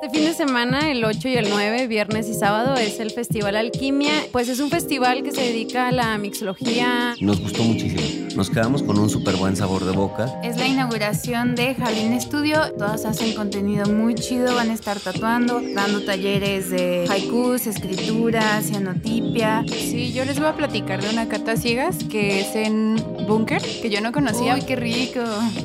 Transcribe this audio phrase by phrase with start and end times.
[0.00, 3.56] Este fin de semana, el 8 y el 9, viernes y sábado, es el Festival
[3.56, 4.12] Alquimia.
[4.30, 7.16] Pues es un festival que se dedica a la mixología.
[7.20, 8.28] Nos gustó muchísimo.
[8.36, 10.40] Nos quedamos con un súper buen sabor de boca.
[10.44, 12.72] Es la inauguración de Jardín Estudio.
[12.78, 14.54] Todas hacen contenido muy chido.
[14.54, 19.64] Van a estar tatuando, dando talleres de haikus, escritura, cianotipia.
[19.68, 22.96] Sí, yo les voy a platicar de una cata ciegas que es en
[23.28, 24.54] Búnker, que yo no conocía.
[24.54, 25.20] ¡Uy, qué rico!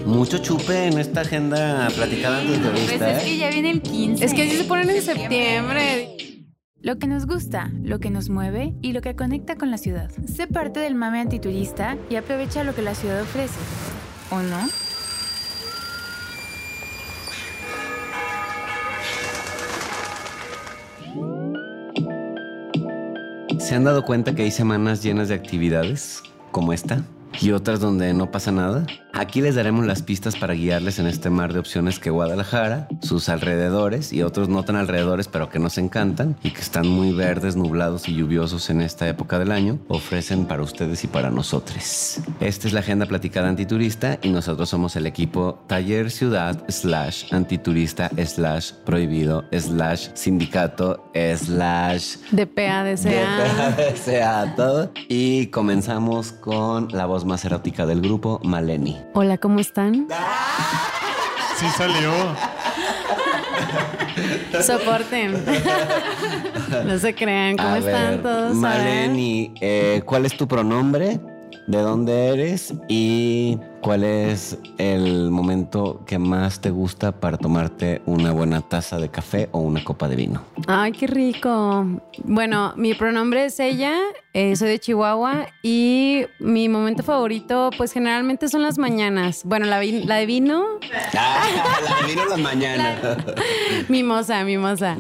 [0.05, 3.38] Mucho chupe en esta agenda platicada antes de Pues vista, es que ¿eh?
[3.38, 4.25] ya viene el 15.
[4.25, 6.18] Es que así se ponen en septiembre.
[6.82, 10.11] Lo que nos gusta, lo que nos mueve y lo que conecta con la ciudad.
[10.25, 13.57] Sé parte del mame antiturista y aprovecha lo que la ciudad ofrece.
[14.29, 14.68] ¿O no?
[23.59, 27.01] ¿Se han dado cuenta que hay semanas llenas de actividades como esta?
[27.43, 28.86] Y otras donde no pasa nada.
[29.15, 33.30] Aquí les daremos las pistas para guiarles en este mar de opciones que Guadalajara, sus
[33.30, 37.55] alrededores y otros no tan alrededores pero que nos encantan y que están muy verdes,
[37.55, 42.22] nublados y lluviosos en esta época del año, ofrecen para ustedes y para nosotros.
[42.39, 48.09] Esta es la agenda platicada antiturista y nosotros somos el equipo Taller Ciudad slash antiturista
[48.25, 53.75] slash prohibido slash sindicato slash De PADCA.
[54.55, 54.92] todo.
[55.08, 59.03] Y comenzamos con la voz más erótica del grupo, Maleni.
[59.12, 60.08] Hola, ¿cómo están?
[61.58, 62.12] Sí salió.
[64.64, 65.44] Soporten.
[66.86, 68.56] no se crean, ¿cómo A están ver, todos?
[68.56, 71.20] Maleni, eh, ¿cuál es tu pronombre?
[71.68, 72.73] ¿De dónde eres?
[72.88, 79.09] ¿Y cuál es el momento que más te gusta para tomarte una buena taza de
[79.09, 80.42] café o una copa de vino?
[80.67, 81.86] Ay, qué rico.
[82.23, 83.94] Bueno, mi pronombre es ella,
[84.34, 89.42] eh, soy de Chihuahua y mi momento favorito, pues generalmente son las mañanas.
[89.44, 90.64] Bueno, la, vi- la de vino,
[91.17, 91.44] Ah,
[91.84, 93.17] la de vino en la mañana.
[93.89, 94.98] mimosa, mimosa.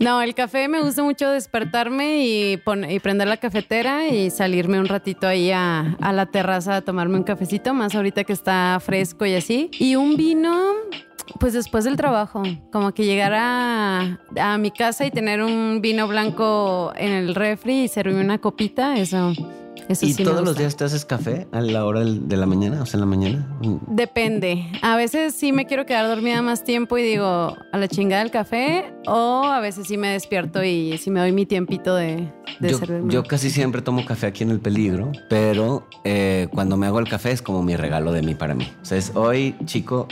[0.00, 4.86] No, el café me gusta mucho despertarme y, y prender la cafetera y salirme un
[4.86, 9.24] ratito ahí a, a la terraza a tomarme un cafecito, más ahorita que está fresco
[9.26, 9.70] y así.
[9.78, 10.72] Y un vino,
[11.40, 12.42] pues después del trabajo,
[12.72, 17.84] como que llegar a, a mi casa y tener un vino blanco en el refri
[17.84, 19.32] y servirme una copita, eso,
[19.88, 22.82] eso ¿Y sí todos los días te haces café a la hora de la mañana?
[22.82, 23.58] O sea, en la mañana.
[23.86, 24.66] Depende.
[24.82, 27.24] A veces sí me quiero quedar dormida más tiempo y digo
[27.72, 31.32] a la chingada del café, o a veces sí me despierto y sí me doy
[31.32, 33.12] mi tiempito de, de Yo, servirme.
[33.12, 37.08] yo casi siempre tomo café aquí en el peligro, pero eh, cuando me hago el
[37.08, 38.66] café es como mi regalo de mí para mí.
[38.82, 40.08] O sea, es hoy, chico,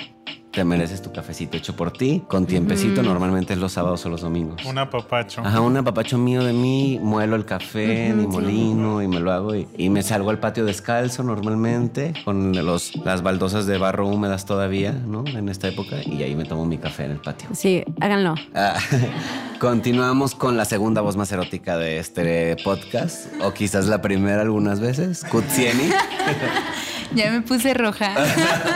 [0.53, 4.21] te mereces tu cafecito hecho por ti, con tiempecito, normalmente es los sábados o los
[4.21, 4.65] domingos.
[4.67, 5.41] Un apapacho.
[5.45, 9.55] Ajá, un apapacho mío de mí, muelo el café, mi molino y me lo hago
[9.55, 14.45] y, y me salgo al patio descalzo normalmente con los, las baldosas de barro húmedas
[14.45, 15.25] todavía, ¿no?
[15.27, 17.49] En esta época y ahí me tomo mi café en el patio.
[17.53, 18.35] Sí, háganlo.
[18.55, 18.79] Ah,
[19.59, 24.81] continuamos con la segunda voz más erótica de este podcast, o quizás la primera algunas
[24.81, 25.91] veces, Kutsieni.
[27.15, 28.15] Ya me puse roja.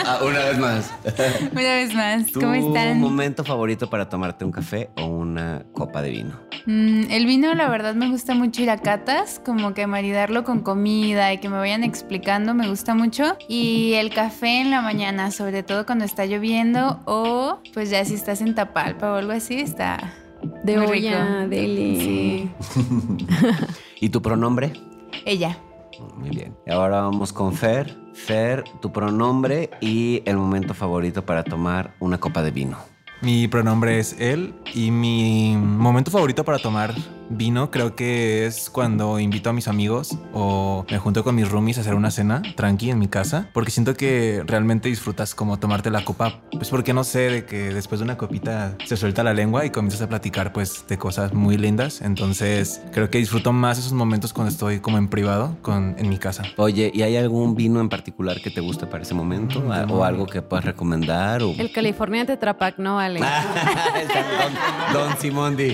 [0.09, 0.91] Ah, una vez más.
[1.53, 2.27] Una vez más.
[2.31, 3.01] ¿Tu ¿Cómo están?
[3.01, 6.35] momento favorito para tomarte un café o una copa de vino?
[6.67, 10.61] Mm, el vino, la verdad, me gusta mucho ir a catas, como que maridarlo con
[10.61, 13.37] comida y que me vayan explicando, me gusta mucho.
[13.49, 18.15] Y el café en la mañana, sobre todo cuando está lloviendo o pues ya si
[18.15, 20.13] estás en Tapalpa o algo así, está
[20.63, 21.49] De muy olla, rico.
[21.49, 22.01] deli.
[22.01, 22.51] Sí.
[24.01, 24.73] ¿Y tu pronombre?
[25.25, 25.59] Ella.
[26.17, 26.57] Muy bien.
[26.67, 27.97] Y ahora vamos con Fer.
[28.15, 32.79] Fer, tu pronombre y el momento favorito para tomar una copa de vino.
[33.23, 36.95] Mi pronombre es él y mi momento favorito para tomar
[37.31, 41.79] vino creo que es cuando invito a mis amigos o me junto con mis roomies
[41.79, 45.91] a hacer una cena tranqui en mi casa porque siento que realmente disfrutas como tomarte
[45.91, 49.35] la copa pues porque no sé de que después de una copita se suelta la
[49.35, 53.79] lengua y comienzas a platicar pues de cosas muy lindas entonces creo que disfruto más
[53.79, 57.55] esos momentos cuando estoy como en privado con en mi casa Oye, ¿y hay algún
[57.55, 59.61] vino en particular que te guste para ese momento?
[59.61, 61.43] Mm, ¿O algo que puedas recomendar?
[61.43, 61.55] O...
[61.59, 63.21] El California Tetra Pak no vale.
[64.93, 65.73] don, don Simondi.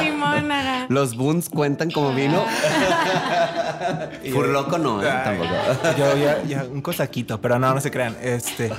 [0.00, 0.71] Simón, ajá.
[0.92, 2.42] ¿Los Boons cuentan como vino?
[4.32, 5.08] Furloco no, ¿eh?
[5.24, 5.50] tampoco.
[5.98, 8.16] Yo ya, ya, un cosaquito, pero no, no se crean.
[8.22, 8.70] Este,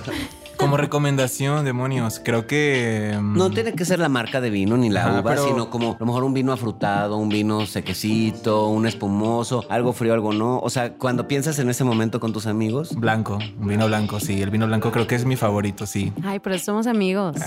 [0.57, 3.17] como recomendación, demonios, creo que.
[3.19, 5.69] mm, No tiene que ser la marca de vino ni la Ajá, uva, pero- sino
[5.69, 10.31] como a lo mejor un vino afrutado, un vino sequecito, un espumoso, algo frío, algo
[10.31, 10.59] no.
[10.59, 14.41] O sea, cuando piensas en ese momento con tus amigos, Blanco, un vino blanco, sí.
[14.41, 16.13] El vino blanco creo que es mi favorito, sí.
[16.23, 17.35] Ay, pero somos amigos.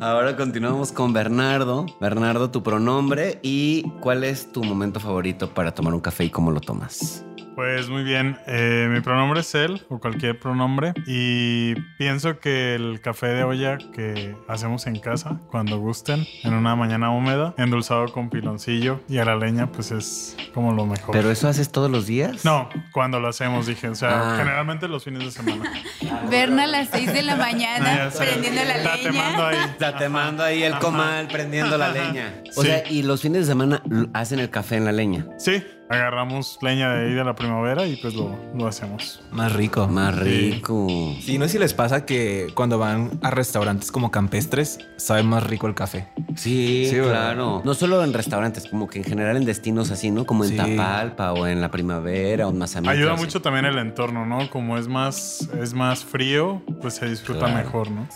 [0.00, 1.86] Ahora continuamos con Bernardo.
[2.00, 6.50] Bernardo, tu pronombre y cuál es tu momento favorito para tomar un café y cómo
[6.50, 7.24] lo tomas.
[7.54, 13.00] Pues muy bien, eh, mi pronombre es él o cualquier pronombre y pienso que el
[13.00, 18.28] café de olla que hacemos en casa cuando gusten en una mañana húmeda, endulzado con
[18.28, 21.12] piloncillo y a la leña pues es como lo mejor.
[21.12, 22.44] ¿Pero eso haces todos los días?
[22.44, 24.36] No, cuando lo hacemos dije, o sea, Ah.
[24.36, 25.72] generalmente los fines de semana.
[26.30, 29.62] Berna a las 6 de la mañana prendiendo la Está temando leña.
[29.62, 29.70] ahí.
[29.70, 32.34] Está temando ahí el comal, prendiendo la leña.
[32.56, 32.68] O Sí.
[32.68, 35.26] sea, y los fines de semana hacen el café en la leña.
[35.38, 39.20] Sí, agarramos leña de ahí de la primavera y pues lo, lo hacemos.
[39.30, 39.86] Más rico.
[39.88, 40.86] Más rico.
[41.20, 45.44] Sí, no sé si les pasa que cuando van a restaurantes como campestres, sabe más
[45.44, 46.08] rico el café.
[46.36, 47.62] Sí, Sí, claro.
[47.64, 50.24] No solo en restaurantes, como que en general en destinos así, ¿no?
[50.26, 50.56] Como en Sí.
[50.56, 52.92] Tapalpa o en la primavera o en Mazamitla.
[52.92, 53.22] Ayuda así.
[53.24, 54.48] mucho también el entorno, ¿no?
[54.50, 57.54] Como es más, es más frío, pues se disfruta Claro.
[57.56, 58.06] mejor, ¿no?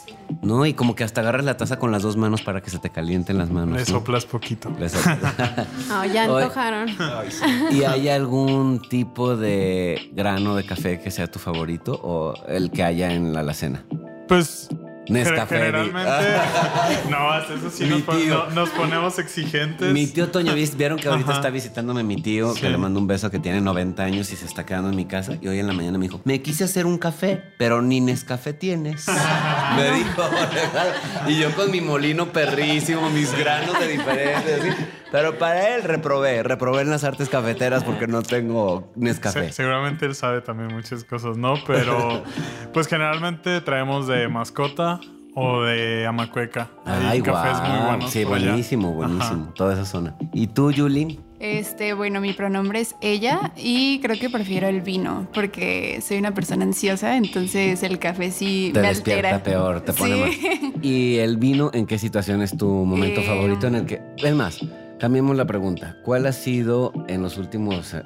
[0.43, 2.79] No, y como que hasta agarras la taza con las dos manos para que se
[2.79, 3.75] te calienten las manos.
[3.75, 3.87] Le ¿no?
[3.87, 4.71] soplas poquito.
[4.79, 5.19] Le soplas.
[5.91, 6.89] Ah, ya antojaron.
[7.71, 12.83] ¿Y hay algún tipo de grano de café que sea tu favorito o el que
[12.83, 13.85] haya en la alacena?
[14.29, 14.69] Pues
[15.09, 15.57] Nescafé.
[15.57, 19.91] Gener- Generalmente, no, eso sí nos, pon- no- nos ponemos exigentes.
[19.91, 21.39] Mi tío Toño, ¿vis- vieron que ahorita Ajá.
[21.39, 22.61] está visitándome mi tío, Sí.
[22.61, 25.07] que le mando un beso, que tiene 90 años y se está quedando en mi
[25.07, 25.33] casa.
[25.41, 28.53] Y hoy en la mañana me dijo, me quise hacer un café, pero ni Nescafé
[28.53, 29.07] tienes.
[29.77, 30.23] me dijo.
[31.27, 34.61] y yo con mi molino perrísimo, mis granos de diferentes.
[34.61, 34.85] así.
[35.11, 39.47] Pero para él reprobé, reprobé en las artes cafeteras porque no tengo Nescafé.
[39.47, 41.55] Se- seguramente él sabe también muchas cosas, ¿no?
[41.67, 42.23] Pero
[42.75, 45.01] pues generalmente traemos de mascota
[45.35, 46.69] o de amacueca.
[46.85, 47.87] Ay, cafés muy guau.
[47.89, 48.11] buenos.
[48.11, 48.29] Sí, allá.
[48.29, 49.53] buenísimo, buenísimo.
[49.55, 50.15] Toda esa zona.
[50.33, 51.21] ¿Y tú, Yuli?
[51.41, 56.35] Este, bueno, mi pronombre es ella y creo que prefiero el vino porque soy una
[56.35, 59.43] persona ansiosa, entonces el café sí Te me despierta altera.
[59.45, 60.21] peor, te pone Sí.
[60.65, 60.85] más.
[60.85, 64.01] ¿Y el vino en qué situación es tu momento Eh, favorito en el que...
[64.17, 64.59] Es más,
[64.99, 65.97] cambiemos la pregunta.
[66.05, 68.03] ¿Cuál ha sido en los últimos eh,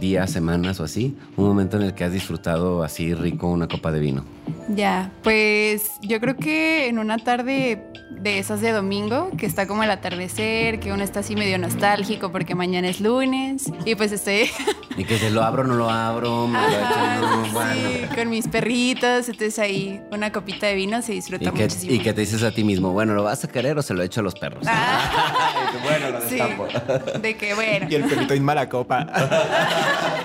[0.00, 3.92] días, semanas o así, un momento en el que has disfrutado así rico una copa
[3.92, 4.24] de vino?
[4.68, 9.82] Ya, pues yo creo que en una tarde de esas de domingo, que está como
[9.82, 14.48] el atardecer, que uno está así medio nostálgico porque mañana es lunes y pues estoy
[14.96, 18.14] Y que se lo abro, no lo abro, me lo echo, Ajá, no, sí, bueno.
[18.14, 21.92] con mis perritos, entonces ahí una copita de vino se disfruta Y que, muchísimo.
[21.94, 24.02] y que te dices a ti mismo, bueno, ¿lo vas a querer o se lo
[24.02, 24.66] echo a los perros?
[25.72, 27.86] Tú, bueno, lo Sí, de que bueno.
[27.88, 29.06] Y el perrito en mala copa.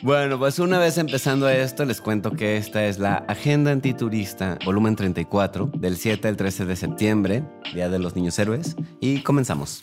[0.00, 4.94] Bueno, pues una vez empezando esto, les cuento que esta es la Agenda Antiturista, volumen
[4.94, 7.42] 34, del 7 al 13 de septiembre,
[7.74, 9.82] Día de los Niños Héroes, y comenzamos.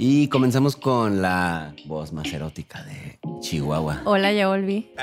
[0.00, 4.02] Y comenzamos con la voz más erótica de Chihuahua.
[4.04, 4.90] Hola, ya volví.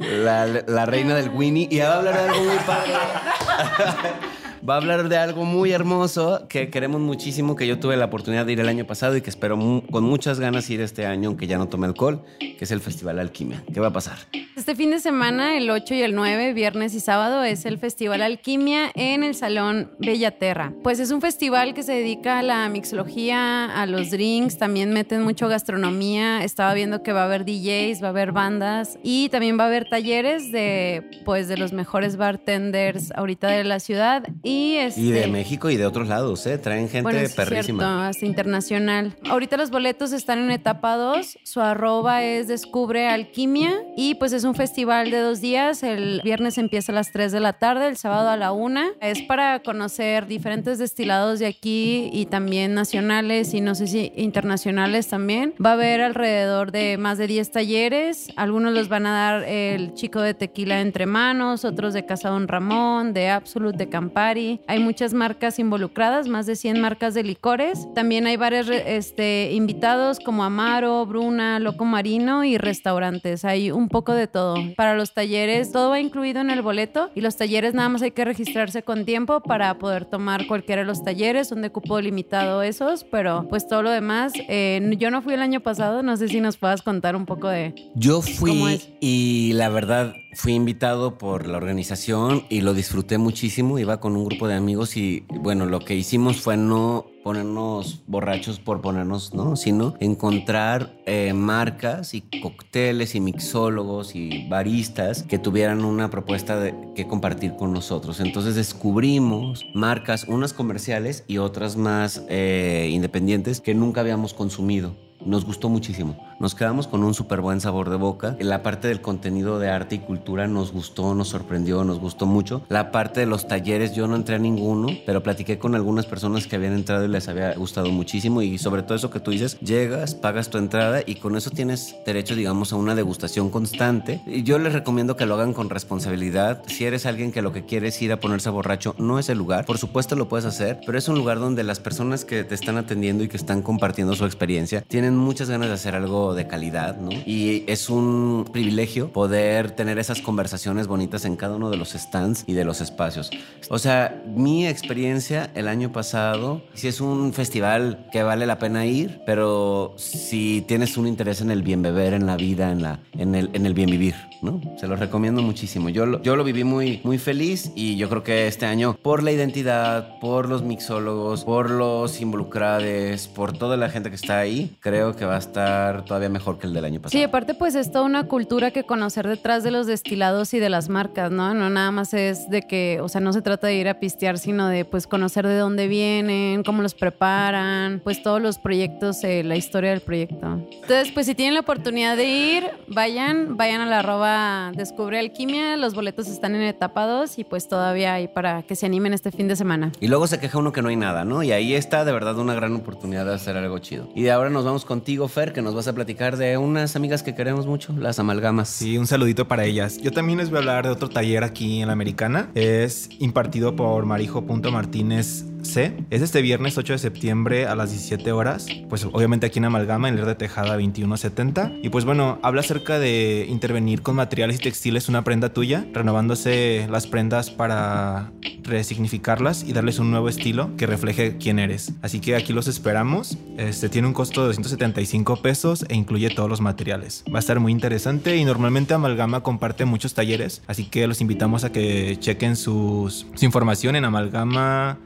[0.00, 1.68] La, la reina del Winnie.
[1.70, 2.92] Y va a hablar de algo muy padre.
[4.68, 8.46] Va a hablar de algo muy hermoso que queremos muchísimo, que yo tuve la oportunidad
[8.46, 9.56] de ir el año pasado y que espero
[9.92, 13.20] con muchas ganas ir este año, aunque ya no tome alcohol, que es el Festival
[13.20, 13.62] Alquimia.
[13.72, 14.18] ¿Qué va a pasar?
[14.56, 18.22] Este fin de semana, el 8 y el 9, viernes y sábado, es el Festival
[18.22, 20.72] Alquimia en el Salón Bellaterra.
[20.82, 25.22] Pues es un festival que se dedica a la mixología, a los drinks, también meten
[25.22, 26.42] mucho gastronomía.
[26.42, 29.66] Estaba viendo que va a haber DJs, va a haber bandas y también va a
[29.68, 34.24] haber talleres de, pues, de los mejores bartenders ahorita de la ciudad.
[34.42, 36.58] Y, este, Y de México y de otros lados, ¿eh?
[36.58, 37.82] Traen gente bueno, es perrísima.
[37.82, 39.16] cierto, hasta internacional.
[39.28, 41.38] Ahorita los boletos están en etapa 2.
[41.42, 43.74] Su arroba es Descubre Alquimia.
[43.96, 45.82] Y pues es un festival de dos días.
[45.82, 48.80] El viernes empieza a las 3 de la tarde, el sábado a la 1.
[49.00, 55.08] Es para conocer diferentes destilados de aquí y también nacionales y no sé si internacionales
[55.08, 55.54] también.
[55.64, 58.28] Va a haber alrededor de más de 10 talleres.
[58.36, 62.48] Algunos los van a dar el chico de tequila entre manos, otros de Casa Don
[62.48, 64.45] Ramón, de Absolute, de Campari.
[64.66, 67.86] Hay muchas marcas involucradas, más de 100 marcas de licores.
[67.94, 73.44] También hay varios este, invitados como Amaro, Bruna, Loco Marino y restaurantes.
[73.44, 74.56] Hay un poco de todo.
[74.76, 78.10] Para los talleres, todo va incluido en el boleto y los talleres nada más hay
[78.10, 81.48] que registrarse con tiempo para poder tomar cualquiera de los talleres.
[81.48, 84.32] Son de cupo limitado esos, pero pues todo lo demás.
[84.48, 87.48] eh, yo no fui el año pasado, no sé si nos puedas contar un poco
[87.48, 87.74] de...
[87.94, 93.78] Yo ¿Cómo fui y la verdad fui invitado por la organización y lo disfruté muchísimo.
[93.78, 98.60] Iba con un grupo de amigos y bueno, lo que hicimos fue no ponernos borrachos
[98.60, 99.56] por ponernos, ¿no?
[99.56, 106.74] Sino encontrar eh, marcas y cócteles y mixólogos y baristas que tuvieran una propuesta de,
[106.94, 108.20] que compartir con nosotros.
[108.20, 114.94] Entonces descubrimos marcas, unas comerciales y otras más eh, independientes que nunca habíamos consumido.
[115.24, 116.16] Nos gustó muchísimo.
[116.38, 118.36] Nos quedamos con un súper buen sabor de boca.
[118.40, 122.62] La parte del contenido de arte y cultura nos gustó, nos sorprendió, nos gustó mucho.
[122.68, 126.46] La parte de los talleres, yo no entré a ninguno, pero platiqué con algunas personas
[126.46, 128.42] que habían entrado y les había gustado muchísimo.
[128.42, 131.96] Y sobre todo eso que tú dices, llegas, pagas tu entrada y con eso tienes
[132.04, 134.20] derecho, digamos, a una degustación constante.
[134.44, 136.62] Yo les recomiendo que lo hagan con responsabilidad.
[136.66, 139.38] Si eres alguien que lo que quiere es ir a ponerse borracho, no es el
[139.38, 139.64] lugar.
[139.64, 142.76] Por supuesto lo puedes hacer, pero es un lugar donde las personas que te están
[142.76, 146.96] atendiendo y que están compartiendo su experiencia tienen muchas ganas de hacer algo de calidad,
[146.98, 147.10] ¿no?
[147.10, 152.44] Y es un privilegio poder tener esas conversaciones bonitas en cada uno de los stands
[152.46, 153.30] y de los espacios.
[153.70, 158.86] O sea, mi experiencia el año pasado, si es un festival que vale la pena
[158.86, 163.00] ir, pero si tienes un interés en el bien beber, en la vida, en, la,
[163.12, 164.60] en, el, en el bien vivir, ¿no?
[164.78, 165.88] Se lo recomiendo muchísimo.
[165.88, 169.22] Yo lo, yo lo viví muy, muy feliz y yo creo que este año, por
[169.22, 174.76] la identidad, por los mixólogos, por los involucrados, por toda la gente que está ahí,
[174.80, 177.18] creo que va a estar todavía mejor que el del año pasado.
[177.18, 180.70] Sí, aparte pues es toda una cultura que conocer detrás de los destilados y de
[180.70, 181.52] las marcas, ¿no?
[181.52, 184.38] No nada más es de que, o sea, no se trata de ir a pistear,
[184.38, 189.44] sino de pues conocer de dónde vienen, cómo los preparan, pues todos los proyectos, eh,
[189.44, 190.66] la historia del proyecto.
[190.70, 195.76] Entonces, pues si tienen la oportunidad de ir, vayan, vayan a la arroba Descubre Alquimia,
[195.76, 199.30] los boletos están en etapa 2 y pues todavía hay para que se animen este
[199.30, 199.92] fin de semana.
[200.00, 201.42] Y luego se queja uno que no hay nada, ¿no?
[201.42, 204.08] Y ahí está de verdad una gran oportunidad de hacer algo chido.
[204.14, 207.22] Y de ahora nos vamos contigo, Fer, que nos vas a platicar de unas amigas
[207.22, 208.68] que queremos mucho, las amalgamas.
[208.68, 209.98] Sí, un saludito para ellas.
[209.98, 212.50] Yo también les voy a hablar de otro taller aquí en la Americana.
[212.54, 215.96] Es impartido por Marijo.Martínez C.
[216.10, 218.66] Es este viernes 8 de septiembre a las 17 horas.
[218.88, 221.72] Pues obviamente aquí en Amalgama, en el de Tejada 2170.
[221.82, 226.86] Y pues bueno, habla acerca de intervenir con materiales y textiles una prenda tuya, renovándose
[226.90, 228.32] las prendas para
[228.62, 231.92] resignificarlas y darles un nuevo estilo que refleje quién eres.
[232.02, 233.38] Así que aquí los esperamos.
[233.56, 237.24] Este tiene un costo de 275 pesos e incluye todos los materiales.
[237.32, 241.64] Va a estar muy interesante y normalmente Amalgama comparte muchos talleres, así que los invitamos
[241.64, 244.98] a que chequen sus, su información en Amalgama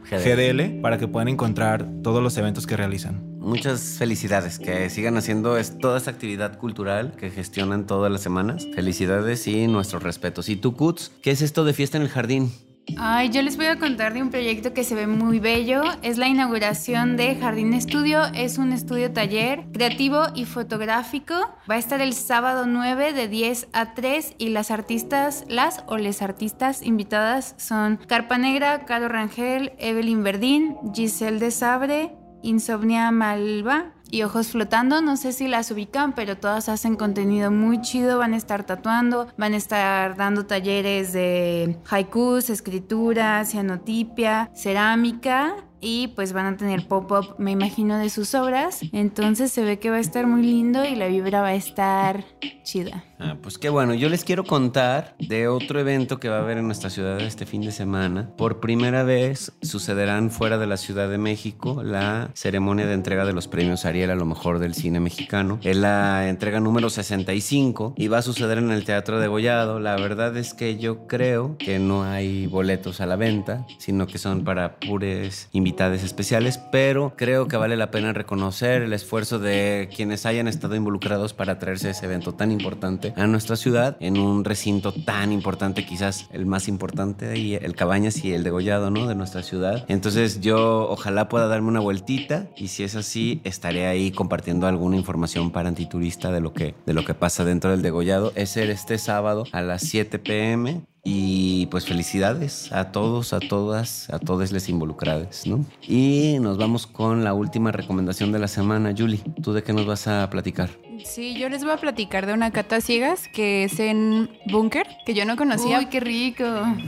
[0.83, 3.39] Para que puedan encontrar todos los eventos que realizan.
[3.39, 8.67] Muchas felicidades, que sigan haciendo toda esta actividad cultural que gestionan todas las semanas.
[8.75, 10.49] Felicidades y nuestros respetos.
[10.49, 11.13] ¿Y tú, Kuts?
[11.23, 12.51] ¿Qué es esto de fiesta en el jardín?
[12.99, 15.83] Ay, yo les voy a contar de un proyecto que se ve muy bello.
[16.03, 18.25] Es la inauguración de Jardín Estudio.
[18.35, 21.35] Es un estudio taller creativo y fotográfico.
[21.71, 25.97] Va a estar el sábado 9 de 10 a 3 y las artistas, las o
[25.97, 33.93] les artistas invitadas son Carpa Negra, Caro Rangel, Evelyn Verdín, Giselle de Sabre, Insomnia Malva
[34.11, 35.01] y Ojos Flotando.
[35.01, 38.19] No sé si las ubican, pero todas hacen contenido muy chido.
[38.19, 45.57] Van a estar tatuando, van a estar dando talleres de haikus, escritura, cianotipia, cerámica.
[45.81, 48.81] Y pues van a tener pop-up, me imagino, de sus obras.
[48.93, 52.25] Entonces se ve que va a estar muy lindo y la vibra va a estar
[52.63, 53.05] chida.
[53.19, 56.59] Ah, pues qué bueno, yo les quiero contar de otro evento que va a haber
[56.59, 58.31] en nuestra ciudad este fin de semana.
[58.37, 63.33] Por primera vez sucederán fuera de la Ciudad de México la ceremonia de entrega de
[63.33, 65.59] los premios Ariel a lo mejor del cine mexicano.
[65.63, 69.81] Es la entrega número 65 y va a suceder en el Teatro de Gollado.
[69.81, 74.19] La verdad es que yo creo que no hay boletos a la venta, sino que
[74.19, 79.89] son para pures invitados especiales, pero creo que vale la pena reconocer el esfuerzo de
[79.95, 84.45] quienes hayan estado involucrados para traerse ese evento tan importante a nuestra ciudad en un
[84.45, 89.07] recinto tan importante, quizás el más importante y el Cabañas y el degollado, ¿no?
[89.07, 89.85] De nuestra ciudad.
[89.89, 94.97] Entonces yo ojalá pueda darme una vueltita y si es así estaré ahí compartiendo alguna
[94.97, 98.33] información para antiturista de lo que de lo que pasa dentro del degollado.
[98.35, 104.11] Es el este sábado a las 7 pm y pues felicidades a todos, a todas,
[104.11, 105.65] a todos les involucrados, ¿no?
[105.87, 108.95] Y nos vamos con la última recomendación de la semana.
[108.97, 110.71] Julie, ¿tú de qué nos vas a platicar?
[111.05, 115.15] Sí, yo les voy a platicar de una cata ciegas que es en Bunker, que
[115.15, 115.79] yo no conocía.
[115.79, 116.45] Uy, qué rico.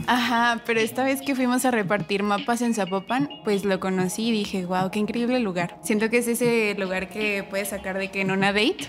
[0.07, 4.31] Ajá, pero esta vez que fuimos a repartir mapas en Zapopan, pues lo conocí y
[4.31, 5.77] dije, wow, qué increíble lugar.
[5.83, 8.87] Siento que es ese lugar que puedes sacar de que en una date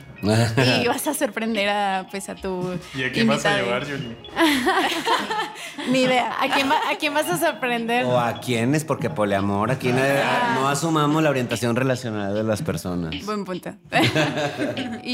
[0.83, 4.17] y vas a sorprender a, pues, a tu ¿Y a quién vas a llevar, Julie?
[5.91, 6.33] Ni idea.
[6.41, 8.05] ¿A quién, va- ¿A quién vas a sorprender?
[8.07, 8.85] ¿O a quiénes?
[8.85, 9.99] Porque poliamor, aquí no,
[10.55, 13.15] no asumamos la orientación relacional de las personas.
[13.27, 13.75] Buen punto.
[15.05, 15.14] y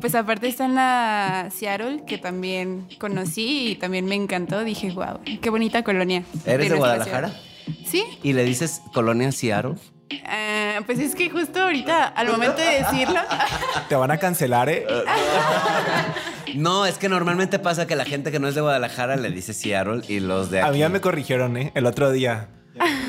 [0.00, 4.64] pues aparte está en la Seattle, que también conocí y también me encantó.
[4.64, 6.22] Dije, wow, qué bonita colonia.
[6.44, 7.32] ¿Eres de Guadalajara?
[7.84, 9.74] Sí, ¿Y le dices colonia Seattle?
[10.24, 13.20] Ah, pues es que justo ahorita, al momento de decirlo,
[13.88, 14.86] Te van a cancelar, ¿eh?
[16.54, 19.52] No, es que normalmente pasa que la gente que no es de Guadalajara le dice
[19.52, 21.72] Seattle y los de A aquí, mí ya me corrigieron, ¿eh?
[21.74, 22.48] El otro día.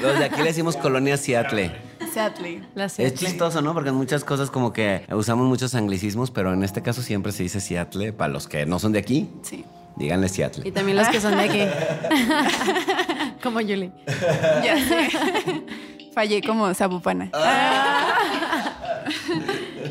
[0.02, 1.72] los de aquí le decimos colonia Seattle.
[2.12, 2.64] Seattle.
[2.76, 3.18] La Es Seattle.
[3.18, 3.74] chistoso, ¿no?
[3.74, 7.44] Porque en muchas cosas como que usamos muchos anglicismos, pero en este caso siempre se
[7.44, 8.14] dice Seattle.
[8.14, 9.64] Para los que no son de aquí, Sí.
[9.96, 10.72] díganle Y Seattle.
[10.72, 11.62] también los que son de aquí.
[13.44, 13.92] Como Julie.
[14.64, 15.10] Ya sé.
[16.14, 17.30] Fallé como zapopana.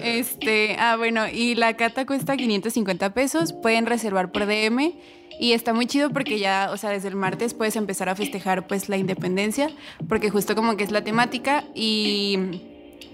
[0.02, 3.52] Este, ah, bueno, y la cata cuesta 550 pesos.
[3.52, 4.94] Pueden reservar por DM.
[5.38, 8.66] Y está muy chido porque ya, o sea, desde el martes puedes empezar a festejar
[8.66, 9.70] pues la independencia,
[10.08, 12.62] porque justo como que es la temática y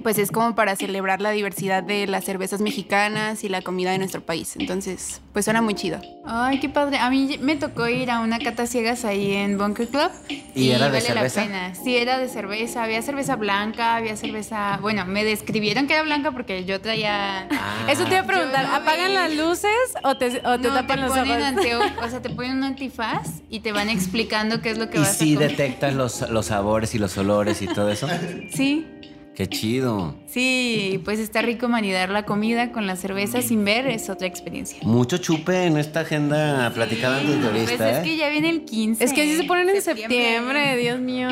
[0.03, 3.99] pues es como para celebrar la diversidad de las cervezas mexicanas y la comida de
[3.99, 4.57] nuestro país.
[4.59, 6.01] Entonces, pues suena muy chido.
[6.25, 6.99] Ay, qué padre.
[6.99, 10.11] A mí me tocó ir a una cata ciegas ahí en Bunker Club.
[10.55, 11.41] ¿Y era de vale cerveza?
[11.43, 11.75] la pena.
[11.75, 12.83] Sí, era de cerveza.
[12.83, 14.79] Había cerveza blanca, había cerveza.
[14.81, 17.47] Bueno, me describieron que era blanca porque yo traía.
[17.51, 17.87] Ah.
[17.89, 19.15] Eso te iba a preguntar, no ¿apagan vi.
[19.15, 19.71] las luces
[20.05, 21.45] o te, o te no, tapan te los ponen ojos?
[21.65, 24.99] anteo- o sea, te ponen un antifaz y te van explicando qué es lo que
[24.99, 25.51] ¿Y vas si a comer.
[25.51, 28.09] detectas los, los sabores y los olores y todo eso?
[28.55, 28.87] Sí,
[29.35, 30.15] Qué chido.
[30.27, 34.79] sí, pues está rico maridar la comida con la cerveza sin ver, es otra experiencia.
[34.83, 38.17] Mucho chupe en esta agenda platicada Pues antiturista, es que ¿eh?
[38.19, 39.03] ya viene el 15.
[39.03, 41.29] Es que así se ponen en septiembre, Dios mío.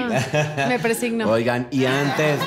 [0.68, 1.30] Me presigno.
[1.30, 2.40] Oigan, y antes,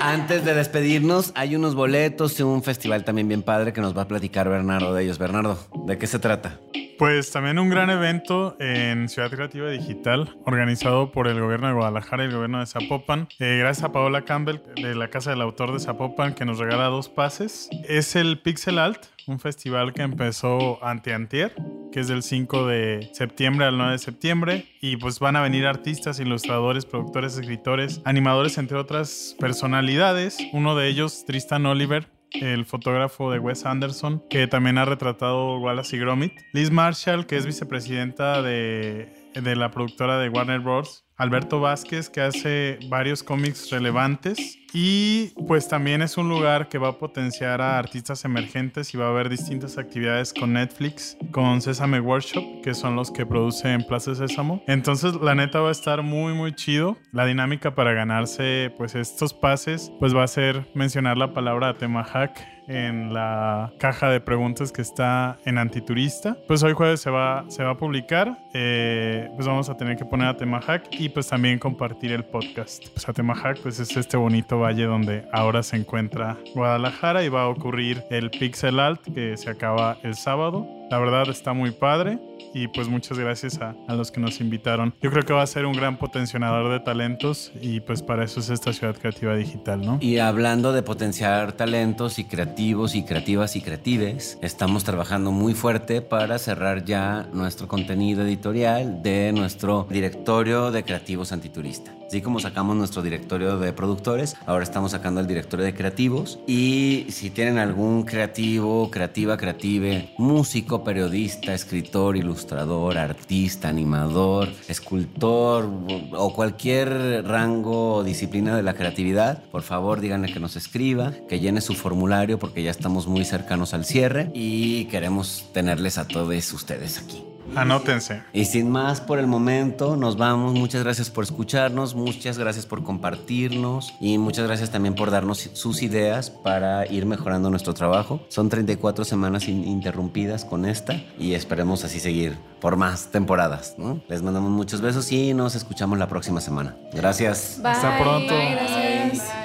[0.00, 4.02] antes de despedirnos, hay unos boletos de un festival también bien padre que nos va
[4.02, 5.18] a platicar Bernardo de ellos.
[5.18, 6.60] Bernardo, ¿de qué se trata?
[7.00, 12.24] Pues también un gran evento en Ciudad Creativa Digital, organizado por el gobierno de Guadalajara
[12.24, 13.26] y el gobierno de Zapopan.
[13.38, 16.88] Eh, gracias a Paola Campbell de la Casa del Autor de Zapopan que nos regala
[16.88, 17.70] dos pases.
[17.88, 21.54] Es el Pixel Alt, un festival que empezó anteantier,
[21.90, 24.66] que es del 5 de septiembre al 9 de septiembre.
[24.82, 30.36] Y pues van a venir artistas, ilustradores, productores, escritores, animadores, entre otras personalidades.
[30.52, 35.96] Uno de ellos, Tristan Oliver, el fotógrafo de Wes Anderson, que también ha retratado Wallace
[35.96, 36.32] y Gromit.
[36.52, 41.04] Liz Marshall, que es vicepresidenta de, de la productora de Warner Bros.
[41.16, 44.58] Alberto Vázquez, que hace varios cómics relevantes.
[44.72, 49.06] Y pues también es un lugar que va a potenciar a artistas emergentes y va
[49.06, 54.14] a haber distintas actividades con Netflix, con Sésame Workshop, que son los que producen Plaza
[54.14, 54.62] Sésamo.
[54.66, 56.96] Entonces la neta va a estar muy muy chido.
[57.12, 62.04] La dinámica para ganarse pues estos pases pues va a ser mencionar la palabra tema
[62.04, 62.38] hack
[62.70, 66.36] en la caja de preguntas que está en Antiturista.
[66.46, 68.38] Pues hoy jueves se va, se va a publicar.
[68.54, 72.24] eh, pues vamos a tener que poner a tema hack y pues también compartir el
[72.24, 72.88] podcast.
[72.90, 77.28] Pues a tema hack pues es este bonito valle donde ahora se encuentra Guadalajara y
[77.28, 80.79] va a ocurrir el Pixel Alt que se acaba el sábado.
[80.90, 82.18] La verdad está muy padre
[82.52, 84.92] y pues muchas gracias a, a los que nos invitaron.
[85.00, 88.40] Yo creo que va a ser un gran potenciador de talentos y pues para eso
[88.40, 89.98] es esta ciudad creativa digital, ¿no?
[90.00, 96.02] Y hablando de potenciar talentos y creativos y creativas y creatives, estamos trabajando muy fuerte
[96.02, 101.92] para cerrar ya nuestro contenido editorial de nuestro directorio de creativos antiturista.
[102.10, 106.40] Así como sacamos nuestro directorio de productores, ahora estamos sacando el directorio de creativos.
[106.44, 115.68] Y si tienen algún creativo, creativa, creative, músico, periodista, escritor, ilustrador, artista, animador, escultor
[116.12, 121.40] o cualquier rango o disciplina de la creatividad, por favor díganle que nos escriba, que
[121.40, 126.52] llene su formulario porque ya estamos muy cercanos al cierre y queremos tenerles a todos
[126.52, 127.29] ustedes aquí.
[127.54, 128.22] Anótense.
[128.32, 130.54] Y sin más por el momento, nos vamos.
[130.54, 135.82] Muchas gracias por escucharnos, muchas gracias por compartirnos y muchas gracias también por darnos sus
[135.82, 138.20] ideas para ir mejorando nuestro trabajo.
[138.28, 143.74] Son 34 semanas ininterrumpidas con esta y esperemos así seguir por más temporadas.
[143.78, 144.00] ¿no?
[144.08, 146.76] Les mandamos muchos besos y nos escuchamos la próxima semana.
[146.92, 147.58] Gracias.
[147.62, 147.72] Bye.
[147.72, 148.34] Hasta pronto.
[148.34, 149.39] Bye, gracias.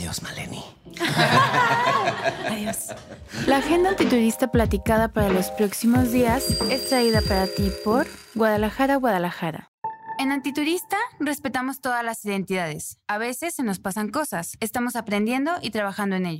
[0.00, 0.64] Adiós, Maleni.
[2.48, 2.94] Adiós.
[3.46, 9.70] La agenda antiturista platicada para los próximos días es traída para ti por Guadalajara, Guadalajara.
[10.18, 12.98] En Antiturista respetamos todas las identidades.
[13.08, 14.56] A veces se nos pasan cosas.
[14.60, 16.38] Estamos aprendiendo y trabajando en ello.